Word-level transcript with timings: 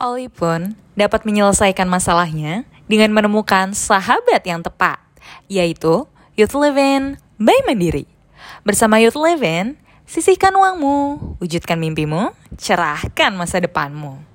Oli 0.00 0.32
pun 0.32 0.80
dapat 0.96 1.28
menyelesaikan 1.28 1.84
masalahnya 1.84 2.64
dengan 2.88 3.12
menemukan 3.12 3.76
sahabat 3.76 4.40
yang 4.48 4.64
tepat, 4.64 4.96
yaitu 5.44 6.08
Youth 6.40 6.56
Living 6.56 7.20
by 7.36 7.60
Mandiri. 7.68 8.08
Bersama 8.64 8.96
Youth 8.96 9.20
Living, 9.20 9.76
sisihkan 10.08 10.56
uangmu, 10.56 11.36
wujudkan 11.36 11.76
mimpimu, 11.76 12.32
cerahkan 12.56 13.36
masa 13.36 13.60
depanmu. 13.60 14.29